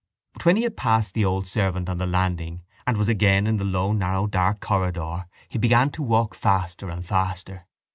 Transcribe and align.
But 0.33 0.45
when 0.45 0.55
he 0.55 0.63
had 0.63 0.75
passed 0.75 1.13
the 1.13 1.23
old 1.25 1.47
servant 1.47 1.87
on 1.87 1.99
the 1.99 2.07
landing 2.07 2.63
and 2.87 2.97
was 2.97 3.07
again 3.07 3.45
in 3.45 3.57
the 3.57 3.63
low 3.63 3.91
narrow 3.91 4.25
dark 4.25 4.59
corridor 4.59 5.27
he 5.47 5.59
began 5.59 5.91
to 5.91 6.01
walk 6.01 6.33
faster 6.33 6.89
and 6.89 7.05
faster. 7.05 7.67